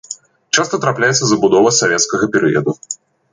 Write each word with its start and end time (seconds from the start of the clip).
Часта 0.61 0.79
трапляецца 0.85 1.23
забудова 1.33 1.75
савецкага 1.81 2.31
перыяду. 2.37 2.77